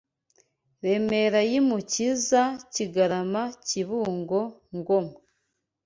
[0.83, 2.41] Remera y’ i Mukiza
[2.73, 4.41] Kigarama Kibungo
[4.77, 5.15] Ngoma